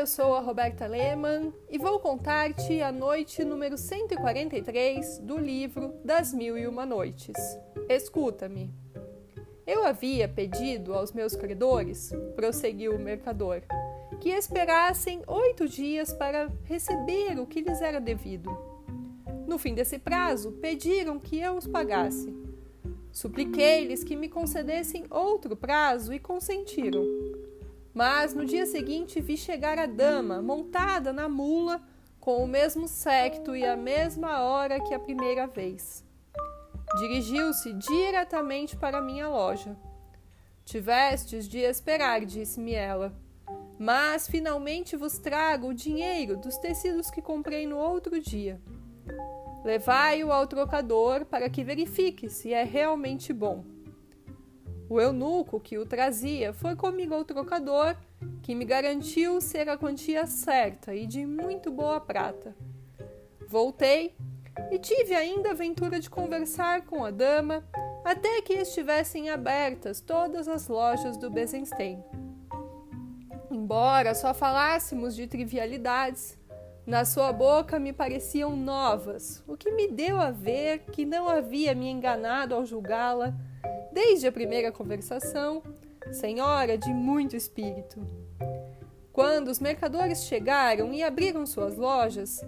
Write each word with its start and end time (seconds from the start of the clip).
eu 0.00 0.06
sou 0.06 0.34
a 0.34 0.40
Roberta 0.40 0.86
Lehmann 0.86 1.52
e 1.68 1.76
vou 1.76 2.00
contar-te 2.00 2.80
a 2.80 2.90
noite 2.90 3.44
número 3.44 3.76
143 3.76 5.18
do 5.18 5.36
livro 5.36 5.92
Das 6.02 6.32
Mil 6.32 6.56
e 6.56 6.66
Uma 6.66 6.86
Noites. 6.86 7.36
Escuta-me. 7.86 8.72
Eu 9.66 9.84
havia 9.84 10.26
pedido 10.26 10.94
aos 10.94 11.12
meus 11.12 11.36
credores, 11.36 12.10
prosseguiu 12.34 12.96
o 12.96 12.98
mercador, 12.98 13.60
que 14.22 14.30
esperassem 14.30 15.22
oito 15.26 15.68
dias 15.68 16.14
para 16.14 16.50
receber 16.64 17.38
o 17.38 17.46
que 17.46 17.60
lhes 17.60 17.82
era 17.82 18.00
devido. 18.00 18.50
No 19.46 19.58
fim 19.58 19.74
desse 19.74 19.98
prazo, 19.98 20.52
pediram 20.52 21.20
que 21.20 21.38
eu 21.38 21.58
os 21.58 21.66
pagasse. 21.66 22.34
Supliquei-lhes 23.12 24.02
que 24.02 24.16
me 24.16 24.30
concedessem 24.30 25.04
outro 25.10 25.54
prazo 25.54 26.14
e 26.14 26.18
consentiram. 26.18 27.04
Mas 27.92 28.34
no 28.34 28.44
dia 28.44 28.66
seguinte 28.66 29.20
vi 29.20 29.36
chegar 29.36 29.78
a 29.78 29.86
dama, 29.86 30.40
montada 30.40 31.12
na 31.12 31.28
mula, 31.28 31.82
com 32.20 32.44
o 32.44 32.46
mesmo 32.46 32.86
séquito 32.86 33.56
e 33.56 33.64
a 33.64 33.76
mesma 33.76 34.40
hora 34.42 34.80
que 34.80 34.94
a 34.94 35.00
primeira 35.00 35.46
vez. 35.46 36.04
Dirigiu-se 36.98 37.72
diretamente 37.72 38.76
para 38.76 39.00
minha 39.00 39.28
loja. 39.28 39.76
Tivestes 40.64 41.48
de 41.48 41.58
esperar, 41.58 42.24
disse-me 42.24 42.74
ela. 42.74 43.12
Mas 43.78 44.28
finalmente 44.28 44.96
vos 44.96 45.18
trago 45.18 45.68
o 45.68 45.74
dinheiro 45.74 46.36
dos 46.36 46.58
tecidos 46.58 47.10
que 47.10 47.22
comprei 47.22 47.66
no 47.66 47.78
outro 47.78 48.20
dia. 48.20 48.60
Levai-o 49.64 50.30
ao 50.30 50.46
trocador 50.46 51.24
para 51.24 51.48
que 51.48 51.64
verifique 51.64 52.28
se 52.28 52.52
é 52.52 52.62
realmente 52.62 53.32
bom. 53.32 53.64
O 54.90 55.00
eunuco 55.00 55.60
que 55.60 55.78
o 55.78 55.86
trazia 55.86 56.52
foi 56.52 56.74
comigo 56.74 57.14
ao 57.14 57.24
trocador, 57.24 57.94
que 58.42 58.56
me 58.56 58.64
garantiu 58.64 59.40
ser 59.40 59.68
a 59.68 59.78
quantia 59.78 60.26
certa 60.26 60.92
e 60.92 61.06
de 61.06 61.24
muito 61.24 61.70
boa 61.70 62.00
prata. 62.00 62.56
Voltei 63.46 64.16
e 64.68 64.80
tive 64.80 65.14
ainda 65.14 65.52
a 65.52 65.54
ventura 65.54 66.00
de 66.00 66.10
conversar 66.10 66.86
com 66.86 67.04
a 67.04 67.12
dama 67.12 67.62
até 68.04 68.42
que 68.42 68.54
estivessem 68.54 69.30
abertas 69.30 70.00
todas 70.00 70.48
as 70.48 70.66
lojas 70.66 71.16
do 71.16 71.30
Bezenstein. 71.30 72.02
Embora 73.48 74.12
só 74.12 74.34
falássemos 74.34 75.14
de 75.14 75.28
trivialidades, 75.28 76.36
na 76.84 77.04
sua 77.04 77.32
boca 77.32 77.78
me 77.78 77.92
pareciam 77.92 78.56
novas, 78.56 79.44
o 79.46 79.56
que 79.56 79.70
me 79.70 79.86
deu 79.86 80.18
a 80.18 80.32
ver 80.32 80.80
que 80.90 81.04
não 81.04 81.28
havia 81.28 81.76
me 81.76 81.88
enganado 81.88 82.56
ao 82.56 82.66
julgá-la 82.66 83.32
desde 83.92 84.26
a 84.26 84.32
primeira 84.32 84.70
conversação, 84.70 85.62
senhora 86.12 86.78
de 86.78 86.90
muito 86.90 87.36
espírito. 87.36 88.00
Quando 89.12 89.48
os 89.48 89.58
mercadores 89.58 90.24
chegaram 90.24 90.92
e 90.92 91.02
abriram 91.02 91.44
suas 91.44 91.76
lojas, 91.76 92.40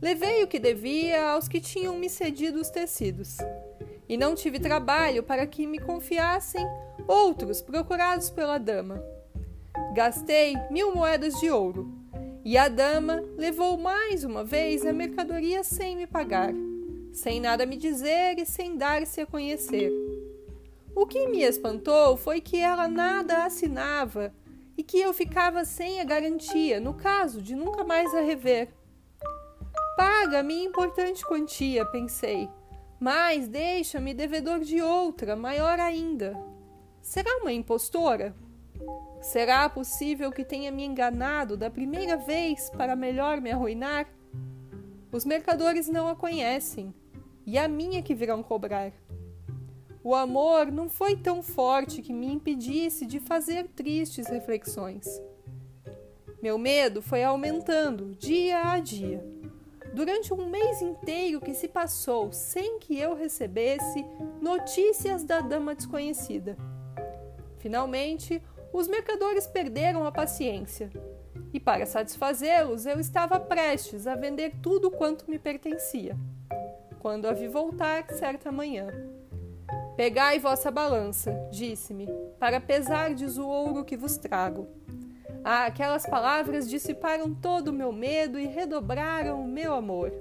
levei 0.00 0.42
o 0.42 0.48
que 0.48 0.58
devia 0.58 1.30
aos 1.30 1.48
que 1.48 1.60
tinham 1.60 1.96
me 1.96 2.08
cedido 2.08 2.60
os 2.60 2.70
tecidos, 2.70 3.38
e 4.08 4.16
não 4.16 4.34
tive 4.34 4.58
trabalho 4.58 5.22
para 5.22 5.46
que 5.46 5.66
me 5.66 5.78
confiassem 5.78 6.64
outros 7.06 7.60
procurados 7.60 8.30
pela 8.30 8.58
dama. 8.58 9.02
Gastei 9.94 10.54
mil 10.70 10.94
moedas 10.94 11.34
de 11.34 11.50
ouro, 11.50 11.92
e 12.44 12.56
a 12.58 12.68
dama 12.68 13.24
levou 13.36 13.76
mais 13.76 14.22
uma 14.22 14.44
vez 14.44 14.84
a 14.84 14.92
mercadoria 14.92 15.64
sem 15.64 15.96
me 15.96 16.06
pagar, 16.06 16.52
sem 17.12 17.40
nada 17.40 17.64
me 17.64 17.76
dizer 17.76 18.38
e 18.38 18.44
sem 18.44 18.76
dar-se 18.76 19.20
a 19.20 19.26
conhecer. 19.26 19.90
O 20.94 21.06
que 21.06 21.26
me 21.26 21.42
espantou 21.42 22.16
foi 22.16 22.40
que 22.40 22.56
ela 22.56 22.86
nada 22.86 23.44
assinava 23.44 24.32
e 24.76 24.82
que 24.82 24.98
eu 25.00 25.12
ficava 25.12 25.64
sem 25.64 26.00
a 26.00 26.04
garantia 26.04 26.78
no 26.78 26.94
caso 26.94 27.42
de 27.42 27.56
nunca 27.56 27.82
mais 27.82 28.14
a 28.14 28.20
rever. 28.20 28.68
Paga-me 29.96 30.64
importante 30.64 31.26
quantia, 31.26 31.84
pensei, 31.86 32.48
mas 33.00 33.48
deixa-me 33.48 34.14
devedor 34.14 34.60
de 34.60 34.80
outra, 34.80 35.34
maior 35.34 35.80
ainda. 35.80 36.36
Será 37.02 37.38
uma 37.38 37.52
impostora? 37.52 38.34
Será 39.20 39.68
possível 39.68 40.30
que 40.30 40.44
tenha 40.44 40.70
me 40.70 40.84
enganado 40.84 41.56
da 41.56 41.70
primeira 41.70 42.16
vez 42.16 42.70
para 42.70 42.96
melhor 42.96 43.40
me 43.40 43.50
arruinar? 43.50 44.06
Os 45.12 45.24
mercadores 45.24 45.88
não 45.88 46.08
a 46.08 46.16
conhecem, 46.16 46.94
e 47.46 47.58
a 47.58 47.68
minha 47.68 48.02
que 48.02 48.14
virão 48.14 48.42
cobrar. 48.42 48.92
O 50.04 50.14
amor 50.14 50.70
não 50.70 50.90
foi 50.90 51.16
tão 51.16 51.42
forte 51.42 52.02
que 52.02 52.12
me 52.12 52.26
impedisse 52.26 53.06
de 53.06 53.18
fazer 53.18 53.68
tristes 53.68 54.26
reflexões. 54.26 55.06
Meu 56.42 56.58
medo 56.58 57.00
foi 57.00 57.24
aumentando 57.24 58.14
dia 58.14 58.70
a 58.70 58.78
dia. 58.78 59.24
Durante 59.94 60.34
um 60.34 60.50
mês 60.50 60.82
inteiro 60.82 61.40
que 61.40 61.54
se 61.54 61.68
passou 61.68 62.30
sem 62.32 62.78
que 62.78 62.98
eu 62.98 63.14
recebesse 63.14 64.04
notícias 64.42 65.24
da 65.24 65.40
dama 65.40 65.74
desconhecida. 65.74 66.54
Finalmente, 67.56 68.42
os 68.74 68.86
mercadores 68.86 69.46
perderam 69.46 70.04
a 70.04 70.12
paciência. 70.12 70.90
E 71.50 71.58
para 71.58 71.86
satisfazê-los, 71.86 72.84
eu 72.84 73.00
estava 73.00 73.40
prestes 73.40 74.06
a 74.06 74.14
vender 74.14 74.56
tudo 74.60 74.90
quanto 74.90 75.30
me 75.30 75.38
pertencia. 75.38 76.14
Quando 77.00 77.26
a 77.26 77.32
vi 77.32 77.48
voltar 77.48 78.06
certa 78.10 78.52
manhã. 78.52 79.13
Pegai 79.96 80.40
vossa 80.40 80.72
balança, 80.72 81.32
disse-me, 81.52 82.08
para 82.38 82.60
pesardes 82.60 83.38
o 83.38 83.46
ouro 83.46 83.84
que 83.84 83.96
vos 83.96 84.16
trago. 84.16 84.68
Ah, 85.44 85.66
aquelas 85.66 86.04
palavras 86.04 86.68
dissiparam 86.68 87.32
todo 87.32 87.68
o 87.68 87.72
meu 87.72 87.92
medo 87.92 88.38
e 88.38 88.46
redobraram 88.46 89.40
o 89.40 89.46
meu 89.46 89.72
amor. 89.72 90.12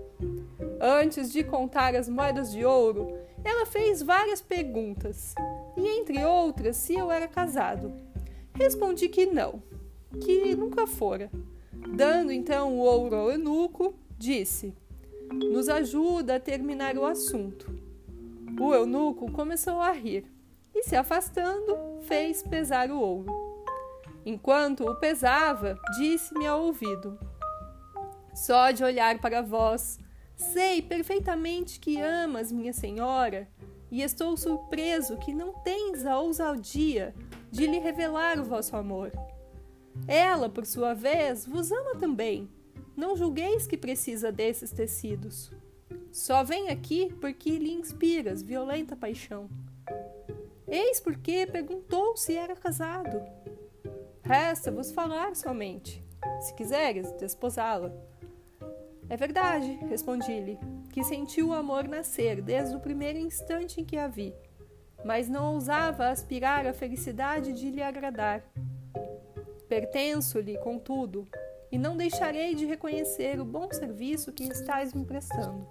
Antes 0.80 1.32
de 1.32 1.44
contar 1.44 1.96
as 1.96 2.08
moedas 2.08 2.52
de 2.52 2.64
ouro, 2.64 3.18
ela 3.44 3.66
fez 3.66 4.04
várias 4.04 4.42
perguntas, 4.42 5.34
e 5.76 5.88
entre 5.88 6.24
outras, 6.24 6.78
se 6.78 6.94
eu 6.94 7.12
era 7.12 7.28
casado. 7.28 7.92
Respondi 8.54 9.10
que 9.10 9.26
não, 9.26 9.64
que 10.22 10.56
nunca 10.56 10.86
fora. 10.86 11.32
Dando 11.96 12.32
então 12.32 12.78
o 12.78 12.80
ouro 12.80 13.16
ao 13.16 13.32
eunuco, 13.32 13.96
disse: 14.18 14.76
Nos 15.32 15.68
ajuda 15.68 16.36
a 16.36 16.40
terminar 16.40 16.96
o 16.96 17.06
assunto. 17.06 17.83
O 18.60 18.74
eunuco 18.74 19.32
começou 19.32 19.82
a 19.82 19.92
rir 19.92 20.26
e, 20.74 20.84
se 20.84 20.96
afastando, 20.96 21.76
fez 22.02 22.44
pesar 22.44 22.92
o 22.92 23.00
ouro. 23.00 23.64
Enquanto 24.26 24.86
o 24.86 24.96
pesava, 24.96 25.78
disse-me 25.98 26.46
ao 26.46 26.64
ouvido: 26.64 27.20
Só 28.34 28.72
de 28.72 28.84
olhar 28.84 29.20
para 29.20 29.42
vós, 29.42 30.00
sei 30.36 30.82
perfeitamente 30.82 31.80
que 31.80 32.00
amas 32.00 32.52
minha 32.52 32.74
senhora, 32.74 33.48
e 33.92 34.02
estou 34.02 34.38
surpreso 34.38 35.18
que 35.18 35.34
não 35.34 35.54
tens 35.62 36.06
a 36.06 36.20
ousadia 36.20 37.14
de 37.52 37.68
lhe 37.68 37.80
revelar 37.80 38.40
o 38.40 38.44
vosso 38.44 38.76
amor. 38.76 39.12
Ela, 40.08 40.50
por 40.50 40.66
sua 40.66 40.94
vez, 40.94 41.46
vos 41.46 41.72
ama 41.72 41.96
também. 41.96 42.50
Não 42.96 43.16
julgueis 43.16 43.68
que 43.68 43.78
precisa 43.78 44.32
desses 44.32 44.72
tecidos. 44.72 45.52
Só 46.14 46.44
vem 46.44 46.70
aqui 46.70 47.12
porque 47.20 47.58
lhe 47.58 47.74
inspiras 47.74 48.44
violenta 48.44 48.96
paixão. 48.96 49.50
Eis 50.68 51.00
porque 51.00 51.48
perguntou 51.48 52.16
se 52.16 52.38
era 52.38 52.56
casado. 52.56 53.20
Resta-vos 54.22 54.92
falar 54.92 55.36
somente, 55.36 56.06
se 56.40 56.54
quiseres 56.54 57.12
desposá-la. 57.14 57.92
É 59.10 59.18
verdade, 59.18 59.80
respondi-lhe, 59.90 60.60
que 60.92 61.04
sentiu 61.04 61.48
o 61.48 61.54
amor 61.54 61.88
nascer 61.88 62.44
desde 62.44 62.76
o 62.76 62.80
primeiro 62.80 63.18
instante 63.18 63.82
em 63.82 63.84
que 63.84 63.98
a 63.98 64.08
vi, 64.08 64.36
mas 65.04 65.28
não 65.28 65.56
ousava 65.56 66.10
aspirar 66.10 66.68
à 66.68 66.74
felicidade 66.74 67.54
de 67.54 67.72
lhe 67.72 67.82
agradar. 67.82 68.44
Pertenço-lhe, 69.68 70.60
contudo, 70.60 71.28
e 71.72 71.78
não 71.80 71.98
deixarei 71.98 72.54
de 72.54 72.68
reconhecer 72.68 73.40
o 73.40 73.46
bom 73.46 73.68
serviço 73.72 74.32
que 74.32 74.44
estás 74.44 74.94
me 74.94 75.04
prestando. 75.04 75.68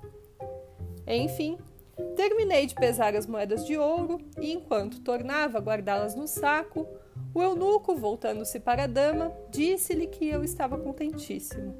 Enfim, 1.14 1.58
terminei 2.16 2.66
de 2.66 2.74
pesar 2.74 3.14
as 3.14 3.26
moedas 3.26 3.66
de 3.66 3.76
ouro 3.76 4.18
e, 4.40 4.52
enquanto 4.52 5.00
tornava 5.00 5.58
a 5.58 5.60
guardá-las 5.60 6.14
no 6.14 6.26
saco, 6.26 6.86
o 7.34 7.42
eunuco, 7.42 7.94
voltando-se 7.94 8.58
para 8.58 8.84
a 8.84 8.86
dama, 8.86 9.30
disse-lhe 9.50 10.06
que 10.06 10.26
eu 10.26 10.42
estava 10.42 10.78
contentíssimo. 10.78 11.76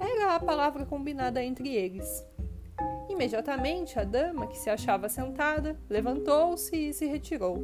Era 0.00 0.34
a 0.34 0.40
palavra 0.40 0.84
combinada 0.84 1.42
entre 1.42 1.72
eles. 1.72 2.26
Imediatamente 3.08 3.98
a 3.98 4.04
dama, 4.04 4.48
que 4.48 4.58
se 4.58 4.68
achava 4.68 5.08
sentada, 5.08 5.78
levantou-se 5.88 6.74
e 6.74 6.92
se 6.92 7.06
retirou, 7.06 7.62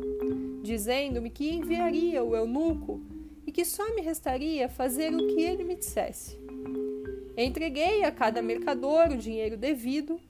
dizendo-me 0.63 1.31
que 1.31 1.55
enviaria 1.55 2.23
o 2.23 2.37
eunuco 2.37 3.01
e 3.45 3.51
que 3.51 3.65
só 3.65 3.95
me 3.95 4.03
restaria 4.03 4.69
fazer 4.69 5.13
o 5.13 5.27
que 5.27 5.41
ele 5.41 5.65
me 5.65 5.75
dissesse. 5.75 6.39
Entreguei 7.37 8.05
a 8.05 8.13
cada 8.13 8.41
mercador 8.43 9.09
o 9.11 9.17
dinheiro 9.17 9.57
devido 9.57 10.21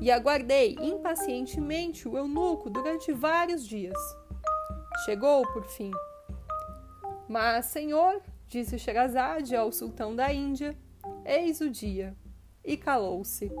e 0.00 0.10
aguardei 0.10 0.76
impacientemente 0.80 2.08
o 2.08 2.16
eunuco 2.16 2.70
durante 2.70 3.12
vários 3.12 3.66
dias. 3.66 3.98
Chegou, 5.04 5.42
por 5.52 5.64
fim. 5.64 5.90
Mas, 7.28 7.66
senhor, 7.66 8.22
Disse 8.48 8.78
Sherazade 8.78 9.54
ao 9.54 9.70
sultão 9.70 10.16
da 10.16 10.32
Índia: 10.32 10.74
Eis 11.22 11.60
o 11.60 11.68
dia. 11.68 12.16
E 12.64 12.78
calou-se. 12.78 13.52